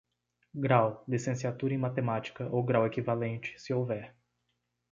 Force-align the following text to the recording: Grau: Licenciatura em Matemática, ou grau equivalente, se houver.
Grau: 0.55 1.03
Licenciatura 1.07 1.75
em 1.75 1.77
Matemática, 1.77 2.49
ou 2.51 2.63
grau 2.63 2.87
equivalente, 2.87 3.53
se 3.61 3.71
houver. 3.71 4.15